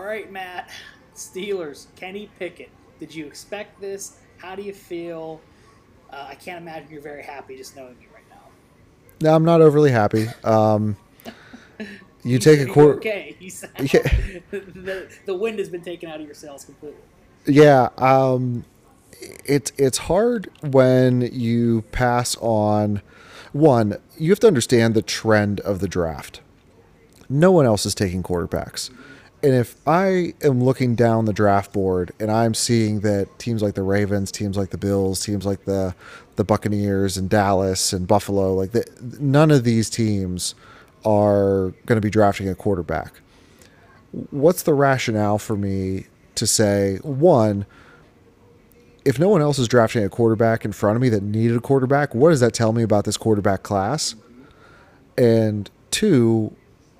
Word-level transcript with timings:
All 0.00 0.06
right, 0.06 0.32
Matt. 0.32 0.70
Steelers, 1.14 1.84
Kenny 1.94 2.30
Pickett. 2.38 2.70
Did 2.98 3.14
you 3.14 3.26
expect 3.26 3.78
this? 3.82 4.16
How 4.38 4.54
do 4.54 4.62
you 4.62 4.72
feel? 4.72 5.42
Uh, 6.10 6.28
I 6.30 6.36
can't 6.36 6.58
imagine 6.58 6.90
you're 6.90 7.02
very 7.02 7.22
happy 7.22 7.54
just 7.54 7.76
knowing 7.76 7.98
me 7.98 8.06
right 8.14 8.24
now. 8.30 8.40
No, 9.20 9.34
I'm 9.34 9.44
not 9.44 9.60
overly 9.60 9.90
happy. 9.90 10.28
Um, 10.42 10.96
you 12.24 12.38
take 12.38 12.60
a 12.60 12.72
quarter. 12.72 12.94
Okay, 12.94 13.36
you 13.40 13.50
Yeah. 13.78 14.00
the, 14.50 15.12
the 15.26 15.34
wind 15.34 15.58
has 15.58 15.68
been 15.68 15.82
taken 15.82 16.08
out 16.08 16.18
of 16.18 16.24
your 16.24 16.34
sails 16.34 16.64
completely. 16.64 17.02
Yeah, 17.44 17.90
um, 17.98 18.64
it's 19.44 19.70
it's 19.76 19.98
hard 19.98 20.50
when 20.62 21.28
you 21.30 21.82
pass 21.92 22.38
on. 22.40 23.02
One, 23.52 23.98
you 24.16 24.30
have 24.30 24.40
to 24.40 24.46
understand 24.46 24.94
the 24.94 25.02
trend 25.02 25.60
of 25.60 25.80
the 25.80 25.88
draft. 25.88 26.40
No 27.28 27.52
one 27.52 27.66
else 27.66 27.84
is 27.84 27.94
taking 27.94 28.22
quarterbacks, 28.22 28.90
and 29.42 29.54
if 29.54 29.76
I 29.86 30.34
am 30.42 30.62
looking 30.62 30.94
down 30.94 31.24
the 31.24 31.32
draft 31.32 31.72
board 31.72 32.12
and 32.20 32.30
I'm 32.30 32.54
seeing 32.54 33.00
that 33.00 33.38
teams 33.38 33.62
like 33.62 33.74
the 33.74 33.82
Ravens, 33.82 34.30
teams 34.30 34.56
like 34.56 34.70
the 34.70 34.78
Bills, 34.78 35.24
teams 35.24 35.46
like 35.46 35.64
the 35.64 35.94
the 36.36 36.44
Buccaneers 36.44 37.16
and 37.16 37.28
Dallas 37.28 37.92
and 37.92 38.06
Buffalo, 38.06 38.54
like 38.54 38.72
the, 38.72 38.84
none 39.18 39.50
of 39.50 39.64
these 39.64 39.90
teams 39.90 40.54
are 41.04 41.74
going 41.86 41.96
to 41.96 42.00
be 42.00 42.10
drafting 42.10 42.48
a 42.48 42.54
quarterback 42.54 43.20
what's 44.30 44.62
the 44.62 44.74
rationale 44.74 45.38
for 45.38 45.56
me 45.56 46.06
to 46.34 46.46
say 46.46 46.96
one 47.02 47.64
if 49.04 49.18
no 49.18 49.28
one 49.28 49.40
else 49.40 49.58
is 49.58 49.68
drafting 49.68 50.04
a 50.04 50.08
quarterback 50.08 50.64
in 50.64 50.72
front 50.72 50.96
of 50.96 51.02
me 51.02 51.08
that 51.08 51.22
needed 51.22 51.56
a 51.56 51.60
quarterback 51.60 52.14
what 52.14 52.30
does 52.30 52.40
that 52.40 52.52
tell 52.52 52.72
me 52.72 52.82
about 52.82 53.04
this 53.04 53.16
quarterback 53.16 53.62
class 53.62 54.14
and 55.16 55.70
two 55.90 56.54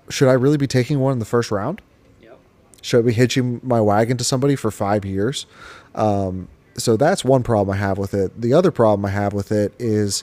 should 0.09 0.29
i 0.29 0.33
really 0.33 0.57
be 0.57 0.67
taking 0.67 1.01
one 1.01 1.13
in 1.13 1.19
the 1.19 1.25
first 1.25 1.51
round. 1.51 1.81
Should 2.83 3.01
I 3.01 3.03
be 3.03 3.13
hitching 3.13 3.61
my 3.63 3.81
wagon 3.81 4.17
to 4.17 4.25
somebody 4.25 4.57
for 4.57 4.71
five 4.71 5.05
years? 5.05 5.47
Um, 5.95 6.49
so 6.77 6.97
that's 6.97 7.25
one 7.25 7.43
problem 7.43 7.75
I 7.75 7.79
have 7.79 7.99
with 7.99 8.15
it. 8.15 8.41
The 8.41 8.55
other 8.55 8.71
problem 8.71 9.05
I 9.05 9.11
have 9.11 9.33
with 9.33 9.53
it 9.53 9.75
is 9.79 10.23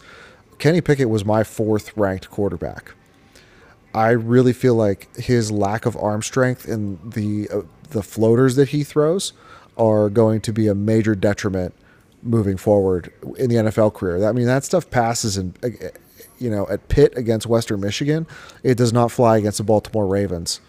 Kenny 0.59 0.81
Pickett 0.81 1.09
was 1.09 1.23
my 1.23 1.44
fourth 1.44 1.95
ranked 1.95 2.30
quarterback. 2.31 2.94
I 3.94 4.09
really 4.11 4.53
feel 4.53 4.75
like 4.75 5.16
his 5.16 5.52
lack 5.52 5.86
of 5.86 5.95
arm 5.97 6.22
strength 6.22 6.67
and 6.67 6.99
the 7.14 7.49
uh, 7.49 7.61
the 7.89 8.03
floaters 8.03 8.55
that 8.58 8.69
he 8.69 8.83
throws 8.83 9.33
are 9.77 10.09
going 10.09 10.42
to 10.42 10.52
be 10.52 10.67
a 10.67 10.75
major 10.75 11.16
detriment 11.16 11.73
moving 12.21 12.58
forward 12.58 13.14
in 13.38 13.49
the 13.49 13.55
NFL 13.55 13.94
career. 13.94 14.27
I 14.27 14.31
mean, 14.33 14.45
that 14.45 14.64
stuff 14.64 14.89
passes 14.89 15.38
in, 15.38 15.55
uh, 15.64 15.69
you 16.38 16.49
know, 16.49 16.67
at 16.69 16.89
Pitt 16.89 17.14
against 17.16 17.47
Western 17.47 17.80
Michigan. 17.80 18.27
It 18.64 18.75
does 18.75 18.92
not 18.92 19.11
fly 19.11 19.38
against 19.38 19.59
the 19.59 19.64
Baltimore 19.64 20.05
Ravens 20.05 20.59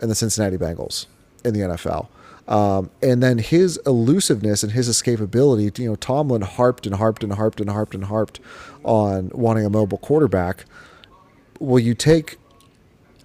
and 0.00 0.10
the 0.10 0.14
Cincinnati 0.14 0.56
Bengals 0.56 1.06
in 1.44 1.54
the 1.54 1.60
NFL. 1.60 2.08
Um, 2.48 2.90
and 3.00 3.22
then 3.22 3.38
his 3.38 3.78
elusiveness 3.86 4.62
and 4.62 4.72
his 4.72 4.88
escapability, 4.88 5.78
you 5.78 5.88
know, 5.88 5.96
Tomlin 5.96 6.42
harped 6.42 6.86
and 6.86 6.96
harped 6.96 7.22
and 7.22 7.34
harped 7.34 7.60
and 7.60 7.70
harped 7.70 7.94
and 7.94 8.04
harped 8.04 8.40
on 8.84 9.30
wanting 9.32 9.64
a 9.64 9.70
mobile 9.70 9.98
quarterback. 9.98 10.64
Well, 11.60 11.78
you 11.78 11.94
take, 11.94 12.38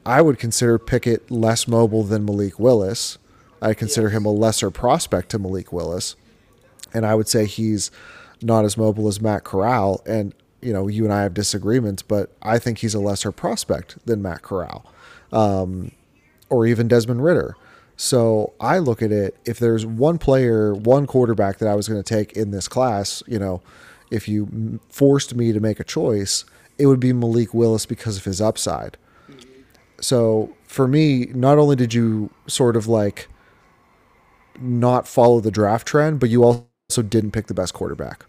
I 0.06 0.22
would 0.22 0.38
consider 0.38 0.78
Pickett 0.78 1.32
less 1.32 1.68
mobile 1.68 2.04
than 2.04 2.26
Malik 2.26 2.60
Willis. 2.60 3.18
I 3.62 3.74
consider 3.74 4.10
him 4.10 4.26
a 4.26 4.32
lesser 4.32 4.70
prospect 4.70 5.30
to 5.30 5.40
Malik 5.40 5.74
Willis. 5.74 6.16
And 6.94 7.06
I 7.06 7.16
would 7.16 7.28
say 7.28 7.46
he's 7.46 7.90
not 8.42 8.66
as 8.66 8.78
mobile 8.78 9.08
as 9.08 9.20
Matt 9.20 9.44
Corral. 9.44 10.02
And, 10.06 10.36
you 10.62 10.72
know, 10.72 10.88
you 10.88 11.04
and 11.04 11.14
I 11.14 11.24
have 11.24 11.34
disagreements, 11.34 12.04
but 12.04 12.32
I 12.44 12.60
think 12.60 12.78
he's 12.78 12.94
a 12.94 13.00
lesser 13.00 13.32
prospect 13.32 13.98
than 14.06 14.22
Matt 14.22 14.44
Corral 14.44 14.86
um, 15.32 15.92
or 16.50 16.66
even 16.66 16.88
Desmond 16.88 17.24
Ridder. 17.24 17.56
So 17.98 18.54
I 18.60 18.78
look 18.78 19.02
at 19.02 19.12
it 19.12 19.36
if 19.44 19.58
there's 19.58 19.86
one 19.86 20.20
player, 20.20 20.74
one 20.74 21.08
quarterback 21.08 21.58
that 21.58 21.68
I 21.68 21.76
was 21.76 21.88
going 21.88 22.02
to 22.02 22.08
take 22.08 22.34
in 22.34 22.52
this 22.52 22.68
class, 22.68 23.24
you 23.28 23.40
know, 23.40 23.62
if 24.12 24.28
you 24.28 24.80
forced 24.90 25.36
me 25.36 25.52
to 25.52 25.60
make 25.60 25.80
a 25.80 25.84
choice, 25.84 26.46
it 26.78 26.86
would 26.86 27.00
be 27.00 27.12
Malik 27.12 27.54
Willis 27.54 27.86
because 27.88 28.16
of 28.18 28.24
his 28.24 28.40
upside. 28.40 28.98
So 30.00 30.56
for 30.64 30.88
me, 30.88 31.26
not 31.34 31.58
only 31.58 31.76
did 31.76 31.94
you 31.94 32.30
sort 32.46 32.76
of 32.76 32.88
like 32.88 33.28
not 34.60 35.08
follow 35.08 35.40
the 35.40 35.52
draft 35.52 35.88
trend, 35.88 36.20
but 36.20 36.30
you 36.30 36.44
also 36.44 37.02
didn't 37.02 37.32
pick 37.32 37.48
the 37.48 37.54
best 37.56 37.74
quarterback. 37.74 38.26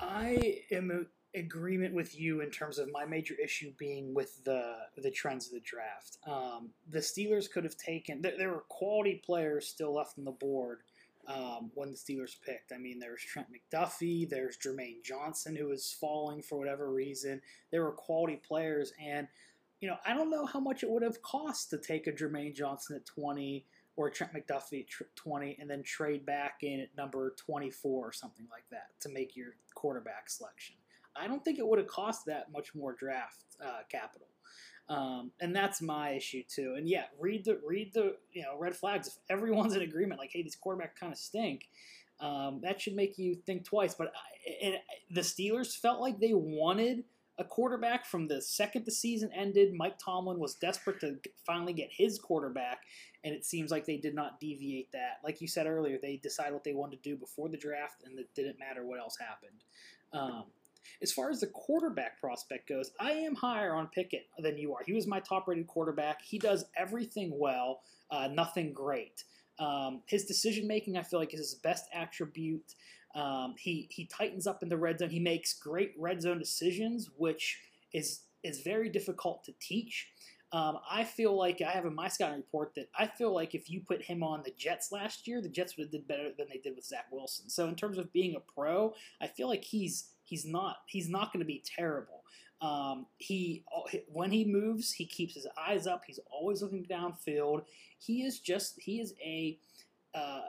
I 0.00 0.62
am 0.72 1.06
agreement 1.38 1.94
with 1.94 2.18
you 2.18 2.40
in 2.40 2.50
terms 2.50 2.78
of 2.78 2.90
my 2.92 3.04
major 3.04 3.34
issue 3.42 3.72
being 3.78 4.14
with 4.14 4.44
the 4.44 4.76
the 4.96 5.10
trends 5.10 5.46
of 5.46 5.52
the 5.52 5.60
draft. 5.60 6.18
Um, 6.26 6.70
the 6.88 6.98
Steelers 6.98 7.50
could 7.50 7.64
have 7.64 7.76
taken. 7.76 8.22
There, 8.22 8.36
there 8.36 8.50
were 8.50 8.64
quality 8.68 9.22
players 9.24 9.66
still 9.66 9.94
left 9.94 10.18
on 10.18 10.24
the 10.24 10.32
board 10.32 10.80
um, 11.26 11.70
when 11.74 11.90
the 11.90 11.96
Steelers 11.96 12.36
picked. 12.44 12.72
I 12.72 12.78
mean, 12.78 12.98
there 12.98 13.12
was 13.12 13.22
Trent 13.22 13.48
McDuffie. 13.48 14.28
There's 14.28 14.58
Jermaine 14.58 15.02
Johnson 15.04 15.56
who 15.56 15.70
is 15.70 15.96
falling 16.00 16.42
for 16.42 16.58
whatever 16.58 16.90
reason. 16.90 17.40
There 17.70 17.82
were 17.82 17.92
quality 17.92 18.36
players, 18.36 18.92
and 19.02 19.28
you 19.80 19.88
know, 19.88 19.96
I 20.06 20.14
don't 20.14 20.30
know 20.30 20.46
how 20.46 20.60
much 20.60 20.82
it 20.82 20.90
would 20.90 21.02
have 21.02 21.22
cost 21.22 21.70
to 21.70 21.78
take 21.78 22.06
a 22.06 22.12
Jermaine 22.12 22.54
Johnson 22.54 22.96
at 22.96 23.06
twenty 23.06 23.66
or 23.98 24.08
Trent 24.08 24.32
McDuffie 24.32 24.86
at 25.00 25.16
20 25.16 25.56
and 25.60 25.68
then 25.68 25.82
trade 25.82 26.24
back 26.24 26.62
in 26.62 26.78
at 26.78 26.96
number 26.96 27.34
24 27.36 28.08
or 28.08 28.12
something 28.12 28.46
like 28.48 28.62
that 28.70 28.90
to 29.00 29.08
make 29.08 29.34
your 29.34 29.56
quarterback 29.74 30.30
selection. 30.30 30.76
I 31.20 31.26
don't 31.26 31.44
think 31.44 31.58
it 31.58 31.66
would 31.66 31.78
have 31.78 31.88
cost 31.88 32.26
that 32.26 32.52
much 32.52 32.74
more 32.74 32.94
draft 32.94 33.44
uh, 33.64 33.80
capital. 33.90 34.28
Um, 34.88 35.32
and 35.40 35.54
that's 35.54 35.82
my 35.82 36.10
issue 36.10 36.42
too. 36.48 36.74
And 36.76 36.88
yeah, 36.88 37.04
read 37.18 37.44
the 37.44 37.60
read 37.66 37.92
the 37.92 38.16
you 38.32 38.42
know 38.42 38.58
red 38.58 38.74
flags. 38.74 39.08
If 39.08 39.14
everyone's 39.28 39.74
in 39.74 39.82
agreement, 39.82 40.20
like 40.20 40.30
hey, 40.32 40.42
these 40.42 40.56
quarterbacks 40.56 40.96
kind 40.98 41.12
of 41.12 41.18
stink, 41.18 41.68
um, 42.20 42.60
that 42.62 42.80
should 42.80 42.94
make 42.94 43.18
you 43.18 43.36
think 43.46 43.64
twice. 43.64 43.94
But 43.94 44.12
I, 44.64 44.76
the 45.10 45.20
Steelers 45.20 45.76
felt 45.76 46.00
like 46.00 46.18
they 46.18 46.32
wanted 46.32 47.04
a 47.38 47.44
quarterback 47.44 48.04
from 48.04 48.26
the 48.26 48.42
second 48.42 48.84
the 48.84 48.90
season 48.90 49.30
ended. 49.34 49.72
Mike 49.74 49.98
Tomlin 49.98 50.38
was 50.38 50.54
desperate 50.54 51.00
to 51.00 51.18
finally 51.46 51.72
get 51.72 51.90
his 51.92 52.18
quarterback, 52.18 52.78
and 53.24 53.34
it 53.34 53.44
seems 53.44 53.70
like 53.70 53.84
they 53.84 53.98
did 53.98 54.14
not 54.14 54.40
deviate 54.40 54.90
that. 54.92 55.18
Like 55.22 55.40
you 55.40 55.48
said 55.48 55.66
earlier, 55.66 55.98
they 56.00 56.16
decided 56.16 56.54
what 56.54 56.64
they 56.64 56.72
wanted 56.72 57.02
to 57.02 57.10
do 57.10 57.16
before 57.16 57.48
the 57.48 57.56
draft, 57.56 58.02
and 58.04 58.18
it 58.18 58.28
didn't 58.34 58.58
matter 58.58 58.84
what 58.84 58.98
else 58.98 59.16
happened. 59.18 59.62
Um, 60.12 60.44
as 61.02 61.12
far 61.12 61.30
as 61.30 61.40
the 61.40 61.46
quarterback 61.46 62.20
prospect 62.20 62.68
goes, 62.68 62.90
I 63.00 63.12
am 63.12 63.34
higher 63.34 63.74
on 63.74 63.88
Pickett 63.88 64.26
than 64.38 64.58
you 64.58 64.74
are. 64.74 64.82
He 64.84 64.92
was 64.92 65.06
my 65.06 65.20
top 65.20 65.48
rated 65.48 65.66
quarterback. 65.66 66.22
He 66.22 66.38
does 66.38 66.64
everything 66.76 67.32
well, 67.38 67.80
uh, 68.10 68.28
nothing 68.28 68.72
great. 68.72 69.24
Um, 69.58 70.02
his 70.06 70.24
decision 70.24 70.66
making, 70.66 70.96
I 70.96 71.02
feel 71.02 71.18
like, 71.18 71.34
is 71.34 71.40
his 71.40 71.54
best 71.54 71.86
attribute. 71.92 72.74
Um, 73.14 73.54
he 73.58 73.88
he 73.90 74.06
tightens 74.06 74.46
up 74.46 74.62
in 74.62 74.68
the 74.68 74.76
red 74.76 74.98
zone. 74.98 75.10
He 75.10 75.20
makes 75.20 75.54
great 75.54 75.94
red 75.98 76.22
zone 76.22 76.38
decisions, 76.38 77.10
which 77.16 77.58
is 77.92 78.20
is 78.44 78.60
very 78.60 78.88
difficult 78.88 79.44
to 79.44 79.52
teach. 79.60 80.08
Um, 80.50 80.78
I 80.90 81.04
feel 81.04 81.36
like 81.36 81.60
I 81.60 81.70
have 81.72 81.84
in 81.84 81.94
my 81.94 82.08
scouting 82.08 82.38
report 82.38 82.74
that 82.76 82.88
I 82.98 83.06
feel 83.06 83.34
like 83.34 83.54
if 83.54 83.68
you 83.68 83.80
put 83.86 84.02
him 84.02 84.22
on 84.22 84.42
the 84.42 84.54
Jets 84.56 84.90
last 84.90 85.28
year, 85.28 85.42
the 85.42 85.48
Jets 85.48 85.76
would 85.76 85.84
have 85.84 85.92
did 85.92 86.08
better 86.08 86.30
than 86.36 86.46
they 86.48 86.58
did 86.58 86.74
with 86.74 86.86
Zach 86.86 87.06
Wilson. 87.10 87.50
So 87.50 87.68
in 87.68 87.74
terms 87.74 87.98
of 87.98 88.12
being 88.14 88.34
a 88.34 88.40
pro, 88.40 88.94
I 89.20 89.26
feel 89.26 89.48
like 89.48 89.64
he's 89.64 90.08
he's 90.28 90.44
not 90.44 90.76
he's 90.86 91.08
not 91.08 91.32
going 91.32 91.40
to 91.40 91.46
be 91.46 91.62
terrible. 91.64 92.24
Um, 92.60 93.06
he 93.18 93.64
when 94.08 94.30
he 94.30 94.44
moves, 94.44 94.92
he 94.92 95.06
keeps 95.06 95.34
his 95.34 95.46
eyes 95.56 95.86
up. 95.86 96.02
He's 96.06 96.20
always 96.30 96.62
looking 96.62 96.84
downfield. 96.84 97.62
He 97.98 98.22
is 98.22 98.40
just 98.40 98.74
he 98.80 99.00
is 99.00 99.14
a 99.24 99.58
uh, 100.14 100.42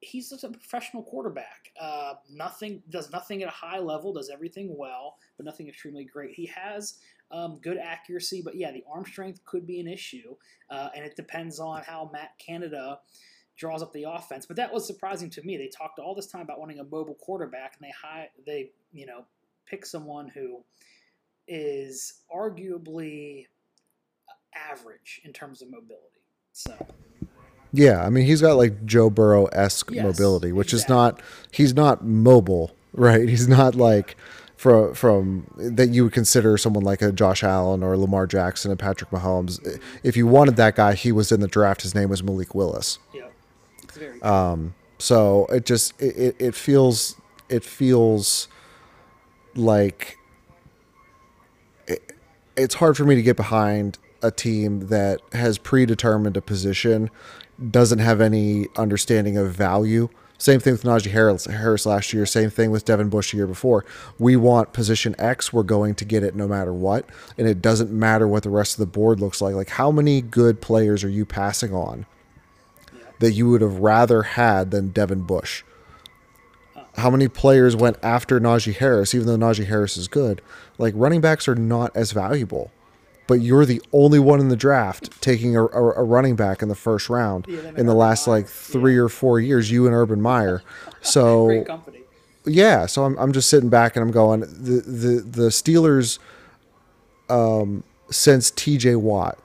he's 0.00 0.30
just 0.30 0.44
a 0.44 0.50
professional 0.50 1.02
quarterback. 1.02 1.72
Uh, 1.80 2.14
nothing 2.30 2.82
does 2.90 3.10
nothing 3.10 3.42
at 3.42 3.48
a 3.48 3.52
high 3.52 3.78
level, 3.78 4.12
does 4.12 4.30
everything 4.30 4.76
well, 4.76 5.16
but 5.36 5.46
nothing 5.46 5.68
extremely 5.68 6.04
great. 6.04 6.34
He 6.34 6.46
has 6.46 6.98
um, 7.30 7.58
good 7.62 7.78
accuracy, 7.78 8.42
but 8.44 8.54
yeah, 8.54 8.70
the 8.70 8.84
arm 8.92 9.04
strength 9.04 9.44
could 9.44 9.66
be 9.66 9.80
an 9.80 9.88
issue, 9.88 10.36
uh, 10.70 10.90
and 10.94 11.04
it 11.04 11.16
depends 11.16 11.58
on 11.58 11.82
how 11.82 12.10
Matt 12.12 12.38
Canada 12.38 12.98
draws 13.56 13.82
up 13.82 13.92
the 13.92 14.04
offense. 14.04 14.46
But 14.46 14.56
that 14.56 14.72
was 14.72 14.86
surprising 14.86 15.30
to 15.30 15.42
me. 15.42 15.56
They 15.56 15.68
talked 15.68 15.98
all 15.98 16.14
this 16.14 16.26
time 16.26 16.42
about 16.42 16.58
wanting 16.58 16.78
a 16.78 16.84
mobile 16.84 17.14
quarterback, 17.14 17.76
and 17.78 17.86
they 17.88 17.92
high, 17.92 18.28
they 18.46 18.70
you 18.92 19.06
know 19.06 19.24
pick 19.66 19.86
someone 19.86 20.28
who 20.28 20.64
is 21.46 22.20
arguably 22.34 23.46
average 24.54 25.20
in 25.24 25.32
terms 25.32 25.62
of 25.62 25.70
mobility. 25.70 26.22
So. 26.52 26.74
Yeah, 27.72 28.04
I 28.04 28.08
mean 28.10 28.24
he's 28.24 28.40
got 28.40 28.56
like 28.56 28.86
Joe 28.86 29.10
Burrow 29.10 29.46
esque 29.46 29.90
Yes, 29.90 30.04
mobility, 30.04 30.52
which 30.52 30.72
exactly. 30.72 30.84
is 30.84 30.88
not 30.88 31.22
he's 31.50 31.74
not 31.74 32.04
mobile, 32.04 32.74
right? 32.92 33.28
He's 33.28 33.48
not 33.48 33.74
like 33.74 34.16
from 34.56 34.94
from 34.94 35.46
that 35.56 35.88
you 35.88 36.04
would 36.04 36.12
consider 36.12 36.56
someone 36.56 36.84
like 36.84 37.02
a 37.02 37.10
Josh 37.10 37.42
Allen 37.42 37.82
or 37.82 37.96
Lamar 37.96 38.28
Jackson 38.28 38.70
and 38.70 38.78
Patrick 38.78 39.10
Mahomes. 39.10 39.80
If 40.04 40.16
you 40.16 40.26
wanted 40.28 40.54
that 40.56 40.76
guy, 40.76 40.94
he 40.94 41.10
was 41.10 41.32
in 41.32 41.40
the 41.40 41.48
draft. 41.48 41.82
His 41.82 41.94
name 41.94 42.08
was 42.10 42.22
Malik 42.22 42.54
Willis. 42.54 43.00
Yeah, 43.12 43.26
Um, 44.22 44.74
so 44.98 45.46
it 45.46 45.66
just 45.66 46.00
it, 46.00 46.36
it, 46.38 46.54
feels 46.54 47.16
it 47.48 47.64
feels 47.64 48.48
like 49.54 50.18
it, 51.86 52.12
it's 52.56 52.76
hard 52.76 52.96
for 52.96 53.04
me 53.04 53.14
to 53.14 53.22
get 53.22 53.36
behind 53.36 53.98
a 54.22 54.30
team 54.30 54.88
that 54.88 55.20
has 55.32 55.58
predetermined 55.58 56.36
a 56.36 56.40
position, 56.40 57.10
doesn't 57.70 57.98
have 57.98 58.20
any 58.20 58.68
understanding 58.76 59.36
of 59.36 59.52
value. 59.52 60.08
Same 60.38 60.60
thing 60.60 60.72
with 60.72 60.82
Najee 60.82 61.10
Harris, 61.10 61.44
Harris 61.44 61.86
last 61.86 62.12
year. 62.12 62.26
Same 62.26 62.50
thing 62.50 62.70
with 62.70 62.84
Devin 62.84 63.08
Bush 63.08 63.30
the 63.30 63.36
year 63.36 63.46
before. 63.46 63.84
We 64.18 64.36
want 64.36 64.72
position 64.72 65.14
X. 65.18 65.52
We're 65.52 65.62
going 65.62 65.94
to 65.96 66.04
get 66.04 66.22
it 66.22 66.34
no 66.34 66.48
matter 66.48 66.72
what, 66.72 67.08
and 67.38 67.46
it 67.46 67.62
doesn't 67.62 67.90
matter 67.90 68.26
what 68.26 68.42
the 68.42 68.50
rest 68.50 68.74
of 68.74 68.78
the 68.78 68.86
board 68.86 69.20
looks 69.20 69.40
like. 69.40 69.54
Like 69.54 69.70
how 69.70 69.90
many 69.90 70.20
good 70.20 70.60
players 70.60 71.04
are 71.04 71.08
you 71.08 71.24
passing 71.24 71.72
on 71.72 72.06
that 73.20 73.32
you 73.32 73.48
would 73.50 73.60
have 73.60 73.78
rather 73.78 74.22
had 74.22 74.70
than 74.70 74.88
Devin 74.90 75.22
Bush? 75.22 75.62
How 76.96 77.10
many 77.10 77.26
players 77.28 77.74
went 77.74 77.96
after 78.02 78.38
Najee 78.38 78.76
Harris, 78.76 79.14
even 79.14 79.26
though 79.26 79.36
Najee 79.36 79.66
Harris 79.66 79.96
is 79.96 80.06
good? 80.06 80.40
Like 80.78 80.94
running 80.96 81.20
backs 81.20 81.48
are 81.48 81.54
not 81.56 81.94
as 81.96 82.12
valuable 82.12 82.70
but 83.26 83.40
you're 83.40 83.64
the 83.64 83.80
only 83.90 84.18
one 84.18 84.38
in 84.38 84.50
the 84.50 84.56
draft 84.56 85.18
taking 85.22 85.56
a, 85.56 85.64
a, 85.64 85.82
a 85.94 86.04
running 86.04 86.36
back 86.36 86.60
in 86.60 86.68
the 86.68 86.74
first 86.74 87.08
round 87.08 87.46
Yeah, 87.48 87.70
in 87.74 87.86
the 87.86 87.94
last 87.94 88.26
Meyer. 88.26 88.36
like 88.40 88.46
three 88.46 88.98
or 88.98 89.08
four 89.08 89.40
years. 89.40 89.70
You 89.70 89.86
and 89.86 89.94
Urban 89.94 90.20
Meyer. 90.20 90.62
So 91.00 91.46
Great 91.46 91.66
company. 91.66 92.00
yeah, 92.44 92.84
so 92.84 93.04
I'm, 93.04 93.16
I'm 93.18 93.32
just 93.32 93.48
sitting 93.48 93.70
back 93.70 93.96
and 93.96 94.02
I'm 94.02 94.10
going 94.10 94.40
the 94.40 94.82
the 94.86 95.20
the 95.26 95.48
Steelers 95.48 96.18
um, 97.30 97.82
since 98.10 98.50
T.J. 98.50 98.96
Watt 98.96 99.38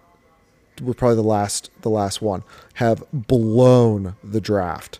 were 0.81 0.93
probably 0.93 1.15
the 1.15 1.23
last 1.23 1.69
the 1.81 1.89
last 1.89 2.21
one 2.21 2.43
have 2.75 3.03
blown 3.11 4.15
the 4.23 4.41
draft 4.41 4.99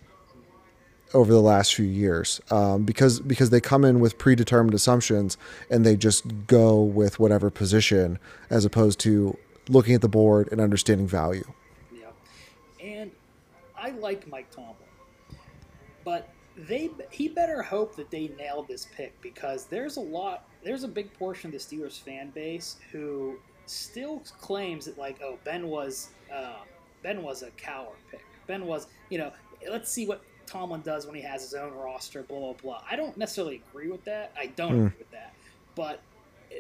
over 1.13 1.31
the 1.31 1.41
last 1.41 1.73
few 1.73 1.85
years 1.85 2.39
um, 2.51 2.83
because 2.83 3.19
because 3.19 3.49
they 3.49 3.59
come 3.59 3.83
in 3.83 3.99
with 3.99 4.17
predetermined 4.17 4.73
assumptions 4.73 5.37
and 5.69 5.85
they 5.85 5.95
just 5.95 6.23
go 6.47 6.81
with 6.81 7.19
whatever 7.19 7.49
position 7.49 8.19
as 8.49 8.65
opposed 8.65 8.99
to 8.99 9.37
looking 9.69 9.95
at 9.95 10.01
the 10.01 10.09
board 10.09 10.49
and 10.51 10.59
understanding 10.61 11.07
value. 11.07 11.45
Yeah, 11.91 12.07
And 12.83 13.11
I 13.77 13.91
like 13.91 14.27
Mike 14.27 14.51
Tomlin, 14.51 14.75
but 16.03 16.29
they 16.67 16.89
he 17.09 17.27
better 17.27 17.61
hope 17.61 17.95
that 17.95 18.11
they 18.11 18.29
nail 18.37 18.63
this 18.67 18.87
pick 18.95 19.19
because 19.21 19.65
there's 19.65 19.97
a 19.97 20.01
lot 20.01 20.47
there's 20.63 20.83
a 20.83 20.87
big 20.87 21.13
portion 21.13 21.47
of 21.47 21.53
the 21.53 21.57
Steelers 21.57 21.99
fan 21.99 22.29
base 22.31 22.77
who 22.91 23.37
still 23.69 24.21
claims 24.41 24.85
that 24.85 24.97
like 24.97 25.19
oh 25.23 25.37
Ben 25.43 25.67
was 25.67 26.09
uh, 26.33 26.55
Ben 27.03 27.21
was 27.23 27.43
a 27.43 27.49
coward 27.51 27.97
pick 28.11 28.21
Ben 28.47 28.65
was 28.65 28.87
you 29.09 29.17
know 29.17 29.31
let's 29.69 29.91
see 29.91 30.07
what 30.07 30.21
Tomlin 30.45 30.81
does 30.81 31.05
when 31.05 31.13
he 31.15 31.21
has 31.21 31.41
his 31.43 31.53
own 31.53 31.73
roster 31.73 32.23
blah 32.23 32.39
blah 32.39 32.53
blah 32.53 32.81
I 32.89 32.95
don't 32.95 33.15
necessarily 33.17 33.61
agree 33.69 33.89
with 33.89 34.03
that 34.05 34.31
I 34.37 34.47
don't 34.47 34.71
Hmm. 34.71 34.85
agree 34.87 34.97
with 34.99 35.11
that 35.11 35.33
but 35.75 36.01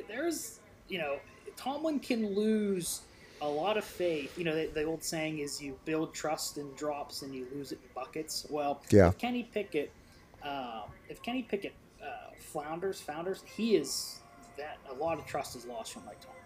there's 0.07 0.59
you 0.87 0.97
know 0.99 1.17
Tomlin 1.57 1.99
can 1.99 2.35
lose 2.35 3.01
a 3.41 3.47
lot 3.47 3.77
of 3.77 3.85
faith. 3.85 4.37
You 4.37 4.43
know, 4.43 4.53
the, 4.53 4.65
the 4.67 4.83
old 4.83 5.01
saying 5.01 5.39
is 5.39 5.61
you 5.61 5.77
build 5.85 6.13
trust 6.13 6.57
in 6.57 6.69
drops 6.75 7.21
and 7.21 7.33
you 7.33 7.47
lose 7.55 7.71
it 7.71 7.79
in 7.81 7.89
buckets. 7.95 8.45
Well, 8.49 8.81
Yeah. 8.89 9.07
if 9.09 9.17
Kenny 9.17 9.43
Pickett, 9.43 9.91
um, 10.43 10.83
if 11.07 11.21
Kenny 11.21 11.43
Pickett 11.43 11.71
uh, 12.03 12.31
flounders, 12.37 12.99
founders, 12.99 13.41
he 13.55 13.77
is 13.77 14.19
that 14.57 14.77
a 14.89 14.93
lot 14.93 15.17
of 15.19 15.25
trust 15.25 15.55
is 15.55 15.65
lost 15.65 15.93
from 15.93 16.05
Mike 16.05 16.19
Tomlin. 16.19 16.38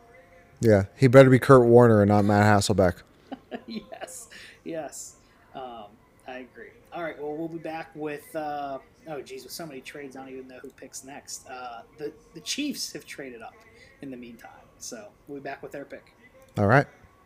Yeah, 0.63 0.85
he 0.95 1.07
better 1.07 1.29
be 1.29 1.39
Kurt 1.39 1.65
Warner 1.65 2.01
and 2.01 2.09
not 2.09 2.23
Matt 2.23 2.45
Hasselbeck. 2.45 3.01
yes, 3.67 4.29
yes, 4.63 5.15
um, 5.53 5.85
I 6.27 6.39
agree. 6.39 6.69
All 6.93 7.03
right, 7.03 7.21
well, 7.21 7.35
we'll 7.35 7.49
be 7.49 7.57
back 7.57 7.91
with. 7.95 8.33
Uh, 8.35 8.79
oh, 9.09 9.21
geez, 9.21 9.43
with 9.43 9.51
so 9.51 9.65
many 9.65 9.81
trades, 9.81 10.15
I 10.15 10.21
don't 10.21 10.29
even 10.29 10.47
know 10.47 10.59
who 10.59 10.69
picks 10.69 11.03
next. 11.03 11.47
Uh, 11.49 11.81
the 11.97 12.13
the 12.33 12.39
Chiefs 12.39 12.93
have 12.93 13.05
traded 13.05 13.41
up 13.41 13.55
in 14.01 14.09
the 14.09 14.17
meantime, 14.17 14.51
so 14.79 15.07
we'll 15.27 15.39
be 15.39 15.43
back 15.43 15.61
with 15.61 15.73
their 15.73 15.85
pick. 15.85 16.13
All 16.57 16.67
right. 16.67 16.87